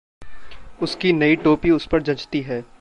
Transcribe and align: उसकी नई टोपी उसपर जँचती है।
उसकी 0.81 1.13
नई 1.13 1.35
टोपी 1.35 1.71
उसपर 1.71 2.01
जँचती 2.01 2.41
है। 2.41 2.63